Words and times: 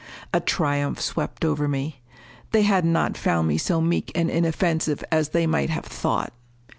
A 0.33 0.39
triumph 0.39 0.99
swept 0.99 1.45
over 1.45 1.67
me. 1.67 2.01
They 2.53 2.63
had 2.63 2.83
not 2.85 3.15
found 3.15 3.47
me 3.47 3.59
so 3.59 3.79
meek 3.79 4.11
and 4.15 4.31
inoffensive 4.31 5.03
as 5.11 5.29
they 5.29 5.45
might 5.45 5.69
have 5.69 5.85
thought! 5.85 6.33